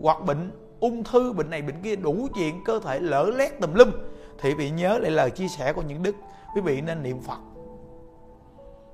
Hoặc 0.00 0.24
bệnh, 0.26 0.50
ung 0.80 1.04
thư 1.04 1.32
bệnh 1.32 1.50
này 1.50 1.62
bệnh 1.62 1.82
kia 1.82 1.96
đủ 1.96 2.28
chuyện 2.34 2.64
cơ 2.64 2.80
thể 2.80 3.00
lỡ 3.00 3.30
lét 3.36 3.60
tùm 3.60 3.74
lum. 3.74 3.90
Thì 4.40 4.54
bị 4.54 4.70
nhớ 4.70 4.98
lại 4.98 5.10
lời 5.10 5.30
chia 5.30 5.48
sẻ 5.48 5.72
của 5.72 5.82
những 5.82 6.02
đức. 6.02 6.14
Quý 6.54 6.60
vị 6.60 6.80
nên 6.80 7.02
niệm 7.02 7.20
phật. 7.20 7.38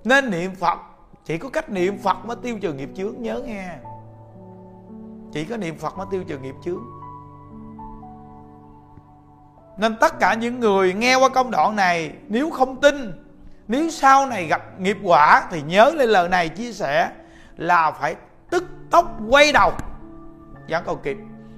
Nên 0.04 0.30
niệm 0.30 0.54
phật 0.54 0.78
chỉ 1.24 1.38
có 1.38 1.48
cách 1.48 1.70
niệm 1.70 1.98
phật 1.98 2.16
mới 2.24 2.36
tiêu 2.42 2.58
trừ 2.58 2.72
nghiệp 2.72 2.88
chướng, 2.96 3.14
nhớ 3.22 3.42
nghe. 3.46 3.76
Chỉ 5.32 5.44
có 5.44 5.56
niệm 5.56 5.78
phật 5.78 5.98
mới 5.98 6.06
tiêu 6.10 6.24
trừ 6.28 6.38
nghiệp 6.38 6.54
chướng. 6.64 6.82
Nên 9.78 9.96
tất 10.00 10.18
cả 10.20 10.34
những 10.34 10.60
người 10.60 10.94
nghe 10.94 11.16
qua 11.16 11.28
công 11.28 11.50
đoạn 11.50 11.76
này, 11.76 12.12
nếu 12.28 12.50
không 12.50 12.80
tin, 12.80 13.24
nếu 13.68 13.90
sau 13.90 14.26
này 14.26 14.46
gặp 14.46 14.80
nghiệp 14.80 14.96
quả 15.02 15.48
thì 15.50 15.62
nhớ 15.62 15.92
lên 15.96 16.08
lời 16.08 16.28
này 16.28 16.48
chia 16.48 16.72
sẻ 16.72 17.10
là 17.56 17.90
phải 17.90 18.16
tức 18.50 18.64
tốc 18.90 19.20
quay 19.28 19.52
đầu. 19.52 19.72
Vẫn 20.68 20.84
còn 20.86 21.02
kịp. 21.02 21.16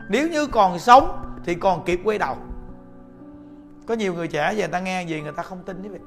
Nếu 0.08 0.28
như 0.28 0.46
còn 0.46 0.78
sống 0.78 1.34
thì 1.44 1.54
còn 1.54 1.84
kịp 1.84 2.00
quay 2.04 2.18
đầu. 2.18 2.36
Có 3.86 3.94
nhiều 3.94 4.14
người 4.14 4.28
trẻ 4.28 4.48
về 4.48 4.58
người 4.58 4.68
ta 4.68 4.80
nghe 4.80 5.02
gì 5.02 5.20
người 5.20 5.32
ta 5.32 5.42
không 5.42 5.62
tin 5.62 5.82
quý 5.82 5.88
vị 5.88 5.98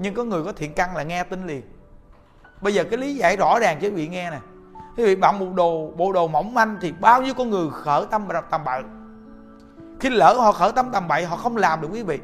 nhưng 0.00 0.14
có 0.14 0.24
người 0.24 0.44
có 0.44 0.52
thiện 0.52 0.74
căn 0.74 0.96
là 0.96 1.02
nghe 1.02 1.24
tin 1.24 1.46
liền 1.46 1.62
bây 2.60 2.74
giờ 2.74 2.84
cái 2.84 2.98
lý 2.98 3.14
giải 3.14 3.36
rõ 3.36 3.58
ràng 3.58 3.78
cho 3.80 3.88
quý 3.88 3.94
vị 3.94 4.08
nghe 4.08 4.30
nè. 4.30 4.38
Quý 4.96 5.04
vị 5.04 5.16
bằng 5.16 5.38
một 5.38 5.46
đồ, 5.54 5.90
bộ 5.96 6.12
đồ 6.12 6.28
mỏng 6.28 6.54
manh 6.54 6.78
thì 6.80 6.92
bao 7.00 7.22
nhiêu 7.22 7.34
con 7.34 7.50
người 7.50 7.68
khởi 7.72 8.06
tâm 8.10 8.28
tầm 8.50 8.60
bậy. 8.64 8.82
Khi 10.00 10.10
lỡ 10.10 10.34
họ 10.38 10.52
khởi 10.52 10.72
tâm 10.72 10.90
tầm 10.92 11.08
bậy, 11.08 11.24
họ 11.24 11.36
không 11.36 11.56
làm 11.56 11.80
được 11.80 11.88
quý 11.92 12.02
vị. 12.02 12.18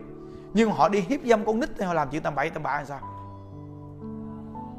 Nhưng 0.54 0.70
họ 0.70 0.88
đi 0.88 1.00
hiếp 1.00 1.20
dâm 1.24 1.44
con 1.44 1.60
nít 1.60 1.70
thì 1.78 1.84
họ 1.84 1.94
làm 1.94 2.08
chuyện 2.10 2.22
tầm 2.22 2.34
bậy, 2.34 2.50
tầm 2.50 2.62
bạ 2.62 2.76
làm 2.76 2.86
sao? 2.86 3.00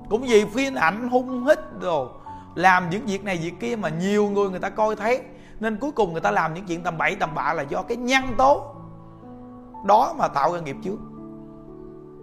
Cũng 0.10 0.22
vì 0.22 0.46
phim 0.46 0.76
ảnh 0.76 1.10
hung 1.10 1.46
hít 1.46 1.60
đồ, 1.80 2.10
làm 2.56 2.90
những 2.90 3.06
việc 3.06 3.24
này 3.24 3.38
việc 3.38 3.54
kia 3.60 3.76
mà 3.76 3.90
nhiều 3.90 4.30
người 4.30 4.50
người 4.50 4.60
ta 4.60 4.70
coi 4.70 4.96
thấy. 4.96 5.22
Nên 5.60 5.78
cuối 5.78 5.92
cùng 5.92 6.12
người 6.12 6.22
ta 6.22 6.32
làm 6.32 6.54
những 6.54 6.66
chuyện 6.66 6.84
tầm 6.84 6.98
bậy, 6.98 7.16
tầm 7.16 7.36
bạ 7.36 7.54
là 7.54 7.64
do 7.64 7.82
cái 7.82 7.98
nhân 7.98 8.24
tố 8.38 8.76
đó 9.86 10.16
mà 10.18 10.28
tạo 10.28 10.54
ra 10.54 10.60
nghiệp 10.60 10.76
trước. 10.84 10.98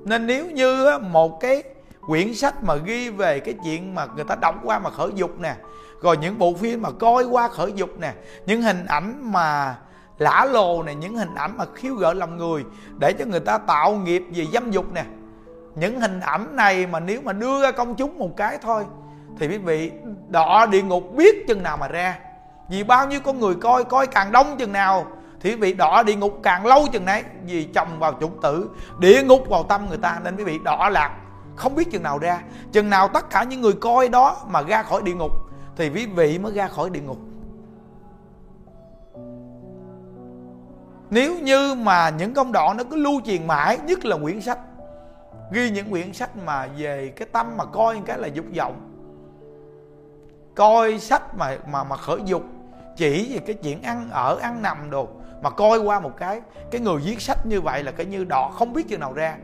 Nên 0.04 0.26
nếu 0.26 0.50
như 0.50 0.98
một 0.98 1.40
cái 1.40 1.62
quyển 2.06 2.34
sách 2.34 2.64
mà 2.64 2.74
ghi 2.74 3.10
về 3.10 3.40
cái 3.40 3.54
chuyện 3.64 3.94
mà 3.94 4.06
người 4.16 4.24
ta 4.24 4.34
đọc 4.34 4.54
qua 4.64 4.78
mà 4.78 4.90
khởi 4.90 5.10
dục 5.14 5.40
nè, 5.40 5.54
rồi 6.02 6.16
những 6.16 6.38
bộ 6.38 6.54
phim 6.54 6.82
mà 6.82 6.90
coi 6.90 7.24
qua 7.24 7.48
khởi 7.48 7.72
dục 7.72 7.90
nè, 7.98 8.12
những 8.46 8.62
hình 8.62 8.86
ảnh 8.86 9.32
mà 9.32 9.76
lã 10.18 10.46
lồ 10.52 10.82
nè, 10.82 10.94
những 10.94 11.16
hình 11.16 11.34
ảnh 11.34 11.56
mà 11.56 11.64
khiêu 11.74 11.94
gợi 11.94 12.14
lòng 12.14 12.36
người 12.36 12.64
để 12.98 13.12
cho 13.12 13.24
người 13.24 13.40
ta 13.40 13.58
tạo 13.58 13.92
nghiệp 13.94 14.22
về 14.34 14.46
dâm 14.52 14.70
dục 14.70 14.92
nè. 14.92 15.04
Những 15.74 16.00
hình 16.00 16.20
ảnh 16.20 16.56
này 16.56 16.86
mà 16.86 17.00
nếu 17.00 17.20
mà 17.20 17.32
đưa 17.32 17.62
ra 17.62 17.72
công 17.72 17.94
chúng 17.94 18.18
một 18.18 18.36
cái 18.36 18.58
thôi 18.62 18.84
thì 19.38 19.48
quý 19.48 19.58
vị 19.58 19.92
đọ 20.28 20.66
địa 20.66 20.82
ngục 20.82 21.14
biết 21.14 21.46
chừng 21.48 21.62
nào 21.62 21.76
mà 21.76 21.88
ra. 21.88 22.18
Vì 22.70 22.84
bao 22.84 23.06
nhiêu 23.06 23.20
con 23.20 23.40
người 23.40 23.54
coi 23.54 23.84
coi 23.84 24.06
càng 24.06 24.32
đông 24.32 24.56
chừng 24.58 24.72
nào 24.72 25.06
thì 25.40 25.50
quý 25.50 25.56
vị 25.56 25.72
đọ 25.72 26.02
địa 26.02 26.14
ngục 26.14 26.40
càng 26.42 26.66
lâu 26.66 26.86
chừng 26.92 27.04
nấy. 27.04 27.22
Vì 27.46 27.64
chồng 27.64 27.98
vào 27.98 28.12
chủng 28.20 28.40
tử, 28.42 28.70
địa 28.98 29.22
ngục 29.22 29.48
vào 29.48 29.62
tâm 29.62 29.88
người 29.88 29.98
ta 29.98 30.20
nên 30.24 30.36
quý 30.36 30.44
vị 30.44 30.58
đọ 30.64 30.88
lạc 30.88 31.10
không 31.56 31.74
biết 31.74 31.90
chừng 31.90 32.02
nào 32.02 32.18
ra. 32.18 32.42
Chừng 32.72 32.90
nào 32.90 33.08
tất 33.08 33.30
cả 33.30 33.44
những 33.44 33.60
người 33.60 33.72
coi 33.72 34.08
đó 34.08 34.36
mà 34.48 34.62
ra 34.62 34.82
khỏi 34.82 35.02
địa 35.02 35.14
ngục, 35.14 35.32
thì 35.76 35.90
quý 35.90 36.06
vị 36.06 36.38
mới 36.38 36.52
ra 36.52 36.68
khỏi 36.68 36.90
địa 36.90 37.00
ngục. 37.00 37.18
Nếu 41.10 41.38
như 41.38 41.74
mà 41.74 42.10
những 42.10 42.34
công 42.34 42.52
đoạn 42.52 42.76
nó 42.76 42.84
cứ 42.90 42.96
lưu 42.96 43.20
truyền 43.24 43.46
mãi, 43.46 43.78
nhất 43.86 44.04
là 44.04 44.16
quyển 44.22 44.40
sách, 44.40 44.58
ghi 45.52 45.70
những 45.70 45.90
quyển 45.90 46.12
sách 46.12 46.36
mà 46.36 46.68
về 46.76 47.12
cái 47.16 47.28
tâm 47.32 47.56
mà 47.56 47.64
coi 47.64 48.00
cái 48.06 48.18
là 48.18 48.28
dục 48.28 48.44
vọng, 48.56 48.90
coi 50.54 50.98
sách 50.98 51.36
mà 51.36 51.58
mà 51.72 51.84
mà 51.84 51.96
khởi 51.96 52.18
dục, 52.24 52.42
chỉ 52.96 53.32
về 53.32 53.38
cái 53.46 53.56
chuyện 53.62 53.82
ăn, 53.82 54.10
ở, 54.10 54.38
ăn 54.42 54.62
nằm 54.62 54.90
đồ 54.90 55.08
mà 55.42 55.50
coi 55.50 55.78
qua 55.78 56.00
một 56.00 56.12
cái 56.16 56.40
cái 56.70 56.80
người 56.80 56.96
viết 56.96 57.20
sách 57.20 57.46
như 57.46 57.60
vậy 57.60 57.82
là 57.82 57.92
cái 57.92 58.06
như 58.06 58.24
đỏ, 58.24 58.50
không 58.54 58.72
biết 58.72 58.88
chừng 58.88 59.00
nào 59.00 59.12
ra 59.12 59.36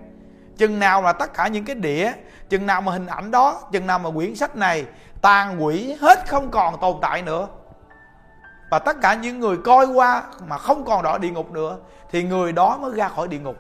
chừng 0.61 0.79
nào 0.79 1.03
là 1.03 1.13
tất 1.13 1.35
cả 1.35 1.49
những 1.49 1.65
cái 1.65 1.77
đĩa, 1.77 2.13
chừng 2.49 2.67
nào 2.67 2.81
mà 2.81 2.93
hình 2.93 3.07
ảnh 3.07 3.31
đó, 3.31 3.61
chừng 3.73 3.87
nào 3.87 3.99
mà 3.99 4.11
quyển 4.11 4.37
sách 4.37 4.57
này 4.57 4.87
tàn 5.23 5.65
quỷ 5.65 5.97
hết 6.01 6.29
không 6.29 6.51
còn 6.51 6.81
tồn 6.81 6.97
tại 7.03 7.23
nữa. 7.23 7.49
Và 8.71 8.79
tất 8.79 8.97
cả 9.03 9.15
những 9.15 9.41
người 9.41 9.57
coi 9.65 9.87
qua 9.87 10.23
mà 10.47 10.59
không 10.59 10.85
còn 10.85 11.03
đọa 11.03 11.19
địa 11.19 11.31
ngục 11.31 11.51
nữa, 11.51 11.79
thì 12.11 12.23
người 12.23 12.53
đó 12.53 12.79
mới 12.79 12.95
ra 12.95 13.09
khỏi 13.09 13.29
địa 13.29 13.39
ngục. 13.39 13.57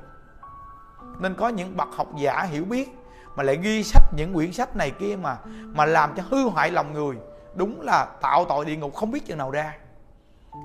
Nên 1.21 1.35
có 1.35 1.49
những 1.49 1.76
bậc 1.76 1.88
học 1.97 2.09
giả 2.16 2.42
hiểu 2.42 2.64
biết 2.64 2.88
mà 3.37 3.42
lại 3.42 3.59
ghi 3.62 3.85
sách 3.85 4.02
những 4.16 4.35
quyển 4.35 4.52
sách 4.52 4.76
này 4.76 4.90
kia 4.90 5.16
mà 5.23 5.37
mà 5.64 5.85
làm 5.85 6.14
cho 6.16 6.23
hư 6.30 6.49
hoại 6.49 6.71
lòng 6.71 6.92
người. 6.92 7.16
Đúng 7.54 7.80
là 7.80 8.04
tạo 8.21 8.45
tội 8.45 8.64
địa 8.64 8.76
ngục 8.76 8.95
không 8.95 9.11
biết 9.11 9.26
chừng 9.26 9.38
nào 9.38 9.50
ra. 9.50 9.73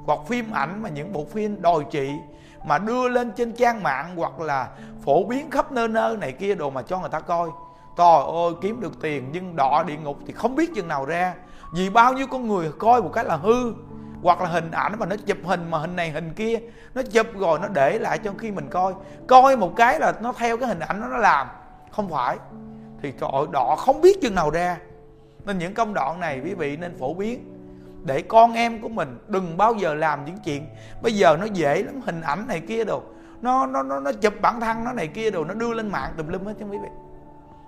Hoặc 0.05 0.19
phim 0.27 0.51
ảnh 0.51 0.83
mà 0.83 0.89
những 0.89 1.13
bộ 1.13 1.25
phim 1.33 1.61
đòi 1.61 1.83
trị 1.91 2.11
mà 2.67 2.77
đưa 2.77 3.09
lên 3.09 3.31
trên 3.31 3.53
trang 3.53 3.83
mạng 3.83 4.15
hoặc 4.15 4.39
là 4.39 4.69
phổ 5.05 5.23
biến 5.23 5.51
khắp 5.51 5.71
nơi 5.71 5.87
nơi 5.87 6.17
này 6.17 6.31
kia 6.31 6.55
đồ 6.55 6.69
mà 6.69 6.81
cho 6.81 6.99
người 6.99 7.09
ta 7.09 7.19
coi. 7.19 7.49
Trời 7.97 8.21
ơi, 8.33 8.53
kiếm 8.61 8.81
được 8.81 9.01
tiền 9.01 9.29
nhưng 9.31 9.55
đọ 9.55 9.83
địa 9.87 9.97
ngục 9.97 10.17
thì 10.27 10.33
không 10.33 10.55
biết 10.55 10.73
chừng 10.75 10.87
nào 10.87 11.05
ra. 11.05 11.33
Vì 11.73 11.89
bao 11.89 12.13
nhiêu 12.13 12.27
con 12.27 12.47
người 12.47 12.71
coi 12.79 13.01
một 13.01 13.11
cái 13.13 13.25
là 13.25 13.35
hư, 13.35 13.73
hoặc 14.23 14.41
là 14.41 14.47
hình 14.47 14.71
ảnh 14.71 14.95
mà 14.99 15.05
nó 15.05 15.15
chụp 15.25 15.37
hình 15.45 15.71
mà 15.71 15.77
hình 15.77 15.95
này 15.95 16.11
hình 16.11 16.33
kia, 16.33 16.59
nó 16.93 17.01
chụp 17.11 17.27
rồi 17.39 17.59
nó 17.59 17.67
để 17.67 17.99
lại 17.99 18.17
cho 18.17 18.31
khi 18.37 18.51
mình 18.51 18.69
coi. 18.69 18.93
Coi 19.27 19.57
một 19.57 19.71
cái 19.75 19.99
là 19.99 20.13
nó 20.21 20.33
theo 20.33 20.57
cái 20.57 20.67
hình 20.67 20.79
ảnh 20.79 21.01
đó 21.01 21.07
nó 21.07 21.17
làm. 21.17 21.47
Không 21.91 22.09
phải. 22.09 22.37
Thì 23.01 23.11
trời 23.11 23.29
ơi 23.33 23.45
đọ 23.51 23.75
không 23.77 24.01
biết 24.01 24.21
chừng 24.21 24.35
nào 24.35 24.49
ra. 24.49 24.77
Nên 25.45 25.57
những 25.57 25.73
công 25.73 25.93
đoạn 25.93 26.19
này 26.19 26.41
quý 26.43 26.53
vị 26.53 26.77
nên 26.77 26.97
phổ 26.99 27.13
biến 27.13 27.54
để 28.05 28.21
con 28.21 28.53
em 28.53 28.81
của 28.81 28.89
mình 28.89 29.17
đừng 29.27 29.57
bao 29.57 29.73
giờ 29.73 29.93
làm 29.93 30.25
những 30.25 30.37
chuyện. 30.45 30.67
Bây 31.01 31.15
giờ 31.15 31.37
nó 31.39 31.45
dễ 31.45 31.83
lắm, 31.83 32.01
hình 32.05 32.21
ảnh 32.21 32.47
này 32.47 32.59
kia 32.59 32.83
đồ. 32.83 33.01
Nó 33.41 33.65
nó 33.65 33.83
nó 33.83 33.99
nó 33.99 34.11
chụp 34.11 34.33
bản 34.41 34.59
thân 34.59 34.83
nó 34.83 34.91
này 34.93 35.07
kia 35.07 35.31
đồ, 35.31 35.43
nó 35.43 35.53
đưa 35.53 35.73
lên 35.73 35.89
mạng 35.89 36.13
tùm 36.17 36.27
lum 36.27 36.45
hết 36.45 36.53
chứ 36.59 36.65
quý 36.65 36.77
vị 36.77 36.89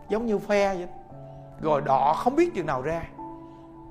giống 0.10 0.26
như 0.26 0.40
phe 0.40 0.76
vậy. 0.76 0.88
Rồi 1.62 1.82
đọ 1.82 2.14
không 2.18 2.36
biết 2.36 2.54
chừng 2.56 2.66
nào 2.66 2.82
ra. 2.82 3.02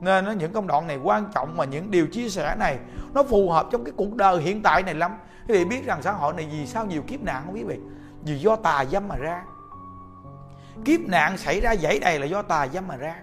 Nên 0.00 0.24
nó 0.24 0.30
những 0.30 0.52
công 0.52 0.66
đoạn 0.66 0.86
này 0.86 0.96
quan 0.96 1.24
trọng 1.34 1.56
mà 1.56 1.64
những 1.64 1.90
điều 1.90 2.06
chia 2.06 2.28
sẻ 2.28 2.56
này 2.58 2.78
nó 3.14 3.22
phù 3.22 3.50
hợp 3.50 3.66
trong 3.72 3.84
cái 3.84 3.92
cuộc 3.96 4.14
đời 4.14 4.40
hiện 4.42 4.62
tại 4.62 4.82
này 4.82 4.94
lắm. 4.94 5.16
Quý 5.48 5.54
vị 5.54 5.64
biết 5.64 5.86
rằng 5.86 6.02
xã 6.02 6.12
hội 6.12 6.34
này 6.34 6.48
vì 6.52 6.66
sao 6.66 6.86
nhiều 6.86 7.02
kiếp 7.02 7.22
nạn 7.22 7.42
không 7.44 7.54
quý 7.54 7.64
vị 7.64 7.78
vì 8.22 8.38
do 8.38 8.56
tà 8.56 8.84
dâm 8.84 9.08
mà 9.08 9.16
ra. 9.16 9.44
Kiếp 10.84 11.00
nạn 11.00 11.36
xảy 11.36 11.60
ra 11.60 11.76
dãy 11.76 11.98
đầy 11.98 12.18
là 12.18 12.26
do 12.26 12.42
tà 12.42 12.68
dâm 12.68 12.88
mà 12.88 12.96
ra 12.96 13.16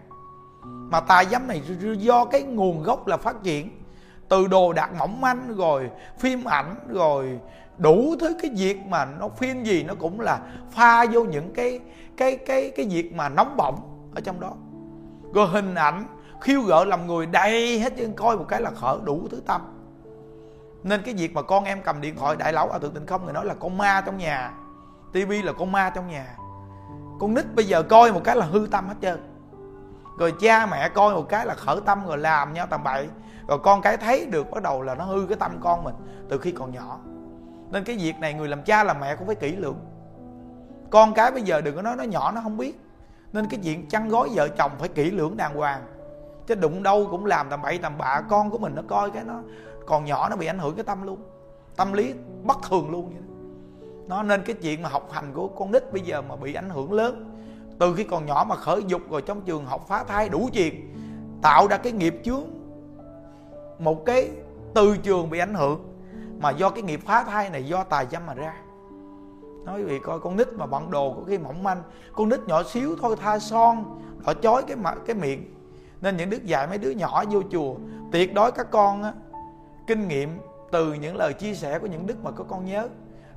mà 0.93 0.99
tà 0.99 1.23
dâm 1.25 1.47
này, 1.47 1.61
do 1.97 2.25
cái 2.25 2.41
nguồn 2.41 2.83
gốc 2.83 3.07
là 3.07 3.17
phát 3.17 3.43
triển. 3.43 3.69
Từ 4.29 4.47
đồ 4.47 4.73
đạc 4.73 4.89
mỏng 4.99 5.21
manh, 5.21 5.55
rồi 5.57 5.89
phim 6.19 6.43
ảnh, 6.43 6.75
rồi 6.89 7.39
đủ 7.77 8.15
thứ 8.19 8.35
cái 8.41 8.51
việc 8.55 8.77
mà 8.85 9.05
nó, 9.05 9.29
phim 9.29 9.63
gì 9.63 9.83
nó 9.83 9.93
cũng 9.99 10.19
là 10.19 10.39
pha 10.71 11.05
vô 11.05 11.23
những 11.23 11.53
cái 11.53 11.79
cái 12.17 12.37
cái 12.37 12.71
cái 12.75 12.85
việc 12.85 13.13
mà 13.13 13.29
nóng 13.29 13.57
bỏng 13.57 13.75
ở 14.15 14.21
trong 14.21 14.39
đó. 14.39 14.51
Rồi 15.33 15.47
hình 15.47 15.75
ảnh 15.75 16.05
khiêu 16.41 16.61
gợi 16.61 16.85
làm 16.85 17.07
người 17.07 17.25
đầy 17.25 17.79
hết 17.79 17.93
chân 17.97 18.13
coi 18.13 18.37
một 18.37 18.45
cái 18.47 18.61
là 18.61 18.71
khở 18.71 18.99
đủ 19.03 19.27
thứ 19.31 19.41
tâm. 19.45 19.61
Nên 20.83 21.01
cái 21.01 21.13
việc 21.13 21.33
mà 21.33 21.41
con 21.41 21.63
em 21.63 21.81
cầm 21.81 22.01
điện 22.01 22.15
thoại, 22.15 22.35
đại 22.35 22.53
lão 22.53 22.69
à, 22.69 22.73
ở 22.73 22.79
thượng 22.79 22.93
tịnh 22.93 23.05
không, 23.05 23.23
người 23.23 23.33
nói 23.33 23.45
là 23.45 23.53
con 23.53 23.77
ma 23.77 24.03
trong 24.05 24.17
nhà. 24.17 24.51
Tivi 25.13 25.41
là 25.41 25.53
con 25.53 25.71
ma 25.71 25.89
trong 25.89 26.07
nhà. 26.07 26.35
Con 27.19 27.33
nít 27.33 27.55
bây 27.55 27.65
giờ 27.65 27.83
coi 27.83 28.13
một 28.13 28.21
cái 28.23 28.35
là 28.35 28.45
hư 28.45 28.67
tâm 28.71 28.87
hết 28.87 28.95
trơn 29.01 29.32
rồi 30.17 30.33
cha 30.39 30.65
mẹ 30.65 30.89
coi 30.89 31.15
một 31.15 31.25
cái 31.29 31.45
là 31.45 31.53
khởi 31.53 31.77
tâm 31.85 32.07
rồi 32.07 32.17
làm 32.17 32.53
nhau 32.53 32.67
tầm 32.69 32.83
bậy. 32.83 33.07
Rồi 33.47 33.59
con 33.63 33.81
cái 33.81 33.97
thấy 33.97 34.25
được 34.25 34.51
bắt 34.51 34.63
đầu 34.63 34.81
là 34.81 34.95
nó 34.95 35.05
hư 35.05 35.25
cái 35.29 35.37
tâm 35.37 35.57
con 35.61 35.83
mình 35.83 35.95
từ 36.29 36.37
khi 36.37 36.51
còn 36.51 36.71
nhỏ. 36.71 36.99
Nên 37.71 37.83
cái 37.83 37.97
việc 37.97 38.19
này 38.19 38.33
người 38.33 38.47
làm 38.47 38.63
cha 38.63 38.83
làm 38.83 38.99
mẹ 38.99 39.15
cũng 39.15 39.27
phải 39.27 39.35
kỹ 39.35 39.55
lưỡng. 39.55 39.79
Con 40.89 41.13
cái 41.13 41.31
bây 41.31 41.41
giờ 41.41 41.61
đừng 41.61 41.75
có 41.75 41.81
nói 41.81 41.95
nó 41.95 42.03
nhỏ, 42.03 42.31
nó 42.31 42.41
không 42.41 42.57
biết. 42.57 42.79
Nên 43.33 43.47
cái 43.47 43.59
chuyện 43.63 43.89
chăn 43.89 44.09
gói 44.09 44.29
vợ 44.33 44.47
chồng 44.47 44.71
phải 44.79 44.89
kỹ 44.89 45.11
lưỡng 45.11 45.37
đàng 45.37 45.55
hoàng. 45.55 45.85
Chứ 46.47 46.55
đụng 46.55 46.83
đâu 46.83 47.07
cũng 47.11 47.25
làm 47.25 47.49
tầm 47.49 47.61
bậy 47.61 47.77
tầm 47.77 47.97
bạ, 47.97 48.21
con 48.29 48.49
của 48.49 48.57
mình 48.57 48.75
nó 48.75 48.81
coi 48.87 49.11
cái 49.11 49.23
nó 49.23 49.41
còn 49.85 50.05
nhỏ 50.05 50.29
nó 50.29 50.35
bị 50.35 50.45
ảnh 50.45 50.59
hưởng 50.59 50.75
cái 50.75 50.83
tâm 50.83 51.03
luôn. 51.03 51.19
Tâm 51.75 51.93
lý 51.93 52.13
bất 52.43 52.57
thường 52.69 52.91
luôn 52.91 53.09
vậy 53.09 53.21
đó. 53.21 53.27
nó 54.07 54.23
nên 54.23 54.41
cái 54.45 54.55
chuyện 54.61 54.81
mà 54.81 54.89
học 54.89 55.09
hành 55.11 55.33
của 55.33 55.47
con 55.47 55.71
nít 55.71 55.93
bây 55.93 56.01
giờ 56.01 56.21
mà 56.21 56.35
bị 56.35 56.53
ảnh 56.53 56.69
hưởng 56.69 56.93
lớn 56.93 57.32
từ 57.83 57.93
khi 57.93 58.03
còn 58.03 58.25
nhỏ 58.25 58.45
mà 58.49 58.55
khởi 58.55 58.83
dục 58.87 59.01
rồi 59.09 59.21
trong 59.21 59.41
trường 59.41 59.65
học 59.65 59.85
phá 59.87 60.03
thai 60.03 60.29
đủ 60.29 60.49
chuyện 60.53 60.93
tạo 61.41 61.67
ra 61.67 61.77
cái 61.77 61.91
nghiệp 61.91 62.21
chướng. 62.23 62.43
Một 63.79 64.05
cái 64.05 64.29
từ 64.73 64.97
trường 64.97 65.29
bị 65.29 65.39
ảnh 65.39 65.53
hưởng 65.53 65.97
mà 66.39 66.51
do 66.51 66.69
cái 66.69 66.83
nghiệp 66.83 66.99
phá 67.05 67.23
thai 67.23 67.49
này 67.49 67.63
do 67.63 67.83
tài 67.83 68.07
dâm 68.11 68.25
mà 68.25 68.33
ra. 68.33 68.53
Nói 69.65 69.83
vì 69.83 69.99
coi 69.99 70.19
con 70.19 70.37
nít 70.37 70.47
mà 70.53 70.65
bận 70.65 70.91
đồ 70.91 71.13
có 71.13 71.21
khi 71.27 71.37
mỏng 71.37 71.63
manh 71.63 71.83
con 72.13 72.29
nít 72.29 72.39
nhỏ 72.47 72.63
xíu 72.63 72.95
thôi 73.01 73.15
tha 73.21 73.39
son 73.39 74.01
họ 74.23 74.33
chói 74.33 74.63
cái 74.63 74.77
mặt 74.77 74.97
cái 75.05 75.15
miệng. 75.15 75.55
Nên 76.01 76.17
những 76.17 76.29
đức 76.29 76.45
dạy 76.45 76.67
mấy 76.67 76.77
đứa 76.77 76.91
nhỏ 76.91 77.23
vô 77.31 77.41
chùa 77.51 77.75
tuyệt 78.11 78.33
đối 78.33 78.51
các 78.51 78.71
con 78.71 79.03
á, 79.03 79.13
kinh 79.87 80.07
nghiệm 80.07 80.39
từ 80.71 80.93
những 80.93 81.15
lời 81.15 81.33
chia 81.33 81.53
sẻ 81.53 81.79
của 81.79 81.87
những 81.87 82.07
đức 82.07 82.23
mà 82.23 82.31
các 82.31 82.45
con 82.49 82.65
nhớ 82.65 82.87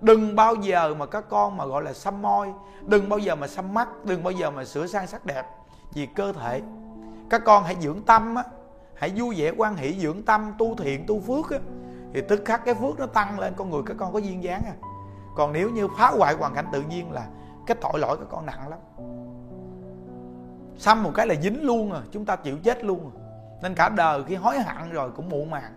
đừng 0.00 0.36
bao 0.36 0.54
giờ 0.54 0.94
mà 0.94 1.06
các 1.06 1.24
con 1.28 1.56
mà 1.56 1.66
gọi 1.66 1.82
là 1.82 1.92
xăm 1.92 2.22
môi. 2.22 2.52
Đừng 2.86 3.08
bao 3.08 3.18
giờ 3.18 3.34
mà 3.34 3.46
xăm 3.46 3.74
mắt. 3.74 3.88
Đừng 4.04 4.22
bao 4.22 4.30
giờ 4.30 4.50
mà 4.50 4.64
sửa 4.64 4.86
sang 4.86 5.06
sắc 5.06 5.26
đẹp. 5.26 5.46
Vì 5.94 6.06
cơ 6.06 6.32
thể. 6.32 6.62
Các 7.30 7.42
con 7.44 7.64
hãy 7.64 7.76
dưỡng 7.80 8.02
tâm 8.02 8.34
á. 8.34 8.44
Hãy 8.94 9.12
vui 9.16 9.34
vẻ 9.38 9.52
quan 9.56 9.76
hỷ, 9.76 10.00
dưỡng 10.00 10.22
tâm, 10.22 10.52
tu 10.58 10.74
thiện, 10.74 11.06
tu 11.06 11.20
phước 11.20 11.50
á. 11.50 11.58
Thì 12.14 12.22
tức 12.28 12.42
khắc 12.44 12.64
cái 12.64 12.74
phước 12.74 12.98
nó 12.98 13.06
tăng 13.06 13.38
lên, 13.38 13.54
con 13.56 13.70
người 13.70 13.82
các 13.86 13.96
con 13.98 14.12
có 14.12 14.18
duyên 14.18 14.42
dáng 14.42 14.62
à. 14.66 14.74
Còn 15.36 15.52
nếu 15.52 15.70
như 15.70 15.88
phá 15.98 16.10
hoại 16.10 16.34
hoàn 16.34 16.54
cảnh 16.54 16.66
tự 16.72 16.82
nhiên 16.82 17.12
là 17.12 17.26
cái 17.66 17.76
tội 17.80 17.98
lỗi 17.98 18.16
các 18.16 18.26
con 18.30 18.46
nặng 18.46 18.68
lắm. 18.68 18.78
Xăm 20.78 21.02
một 21.02 21.10
cái 21.14 21.26
là 21.26 21.34
dính 21.42 21.62
luôn 21.62 21.92
à. 21.92 22.00
Chúng 22.12 22.24
ta 22.24 22.36
chịu 22.36 22.58
chết 22.58 22.84
luôn 22.84 23.10
à. 23.14 23.18
nên 23.62 23.74
cả 23.74 23.88
đời 23.88 24.22
khi 24.24 24.34
hối 24.34 24.58
hận 24.58 24.90
rồi 24.90 25.10
cũng 25.10 25.28
muộn 25.28 25.50
màng. 25.50 25.72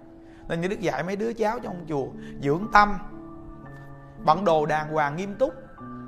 Nên 0.48 0.62
như 0.62 0.68
đức 0.68 0.80
dạy 0.80 1.04
mấy 1.04 1.16
đứa 1.16 1.34
cháu 1.34 1.60
trong 1.60 1.76
chùa, 1.90 2.08
dưỡng 2.42 2.68
tâm 2.74 2.98
bận 4.26 4.46
đồ 4.46 4.66
đàng 4.66 4.94
hoàng 4.94 5.16
nghiêm 5.16 5.36
túc 5.36 5.54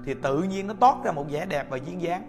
thì 0.05 0.13
tự 0.13 0.43
nhiên 0.43 0.67
nó 0.67 0.73
toát 0.79 0.95
ra 1.03 1.11
một 1.11 1.25
vẻ 1.29 1.45
đẹp 1.45 1.67
và 1.69 1.77
duyên 1.77 2.01
dáng. 2.01 2.27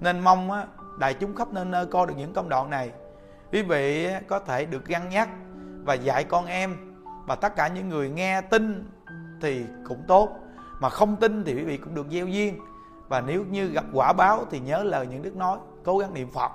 Nên 0.00 0.20
mong 0.20 0.50
á, 0.50 0.66
đại 0.98 1.14
chúng 1.14 1.34
khắp 1.34 1.52
nơi 1.52 1.64
nơi 1.64 1.86
coi 1.86 2.06
được 2.06 2.14
những 2.16 2.32
công 2.32 2.48
đoạn 2.48 2.70
này. 2.70 2.90
Quý 3.52 3.62
vị 3.62 4.08
có 4.28 4.38
thể 4.38 4.64
được 4.64 4.86
găng 4.86 5.08
nhắc 5.08 5.28
và 5.84 5.94
dạy 5.94 6.24
con 6.24 6.46
em 6.46 6.76
và 7.26 7.34
tất 7.34 7.56
cả 7.56 7.68
những 7.68 7.88
người 7.88 8.10
nghe 8.10 8.40
tin 8.40 8.90
thì 9.40 9.64
cũng 9.88 10.02
tốt 10.08 10.28
mà 10.80 10.88
không 10.88 11.16
tin 11.16 11.44
thì 11.44 11.54
quý 11.54 11.64
vị 11.64 11.76
cũng 11.76 11.94
được 11.94 12.06
gieo 12.10 12.26
duyên. 12.26 12.58
Và 13.08 13.20
nếu 13.20 13.44
như 13.50 13.66
gặp 13.66 13.84
quả 13.92 14.12
báo 14.12 14.44
thì 14.50 14.60
nhớ 14.60 14.82
lời 14.82 15.06
những 15.06 15.22
đức 15.22 15.36
nói 15.36 15.58
cố 15.84 15.98
gắng 15.98 16.14
niệm 16.14 16.30
phật 16.30 16.52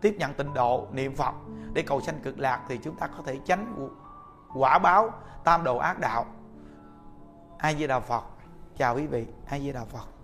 tiếp 0.00 0.16
nhận 0.18 0.34
tịnh 0.34 0.54
độ 0.54 0.86
niệm 0.92 1.16
phật 1.16 1.34
để 1.72 1.82
cầu 1.82 2.00
sanh 2.00 2.20
cực 2.22 2.38
lạc 2.38 2.60
thì 2.68 2.78
chúng 2.82 2.96
ta 2.96 3.06
có 3.06 3.22
thể 3.26 3.38
tránh 3.44 3.88
quả 4.54 4.78
báo 4.78 5.10
tam 5.44 5.64
đồ 5.64 5.76
ác 5.76 5.98
đạo 5.98 6.26
ai 7.60 7.74
di 7.74 7.86
đà 7.86 8.00
phật. 8.00 8.24
Chào 8.76 8.96
quý 8.96 9.06
vị 9.06 9.26
ai 9.46 9.60
di 9.60 9.72
đà 9.72 9.84
phật. 9.84 10.19